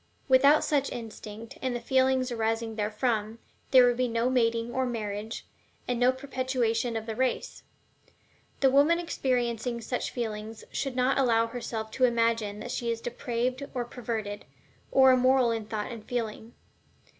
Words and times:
Without 0.27 0.63
such 0.63 0.91
instinct 0.91 1.59
and 1.61 1.75
the 1.75 1.79
feelings 1.79 2.31
arising 2.31 2.75
therefrom, 2.75 3.37
there 3.69 3.85
would 3.85 3.97
be 3.97 4.07
no 4.07 4.31
mating 4.31 4.73
or 4.73 4.83
marriage, 4.83 5.45
and 5.87 5.99
no 5.99 6.11
perpetuation 6.11 6.97
of 6.97 7.05
the 7.05 7.15
race. 7.15 7.61
The 8.61 8.71
woman 8.71 8.97
experiencing 8.97 9.79
such 9.79 10.09
feelings 10.09 10.63
should 10.71 10.95
not 10.95 11.19
allow 11.19 11.45
herself 11.45 11.91
to 11.91 12.05
imagine 12.05 12.61
that 12.61 12.71
she 12.71 12.89
is 12.89 12.99
depraved 12.99 13.61
or 13.75 13.85
perverted, 13.85 14.45
or 14.91 15.11
immoral 15.11 15.51
in 15.51 15.67
thought 15.67 15.91
and 15.91 16.03
feeling. 16.03 16.55